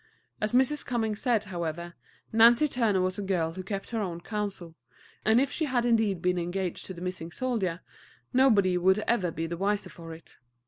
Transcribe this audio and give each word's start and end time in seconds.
As 0.41 0.51
Mrs. 0.53 0.83
Cummings 0.83 1.21
said, 1.21 1.43
however, 1.43 1.93
Nancy 2.33 2.67
Turner 2.67 3.01
was 3.01 3.19
a 3.19 3.21
girl 3.21 3.53
who 3.53 3.61
kept 3.61 3.91
her 3.91 4.01
own 4.01 4.19
counsel, 4.19 4.73
and 5.23 5.39
if 5.39 5.51
she 5.51 5.65
had 5.65 5.85
indeed 5.85 6.23
been 6.23 6.39
engaged 6.39 6.87
to 6.87 6.95
the 6.95 7.01
missing 7.01 7.29
soldier, 7.29 7.81
nobody 8.33 8.79
would 8.79 8.97
ever 9.05 9.29
be 9.29 9.45
the 9.45 9.57
wiser 9.57 9.91
for 9.91 10.15
it. 10.15 10.37